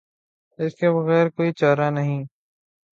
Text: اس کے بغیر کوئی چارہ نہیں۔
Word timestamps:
اس 0.59 0.73
کے 0.75 0.87
بغیر 0.91 1.25
کوئی 1.35 1.51
چارہ 1.59 1.89
نہیں۔ 1.89 2.21